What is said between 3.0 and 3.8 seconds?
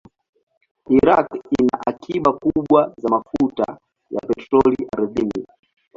mafuta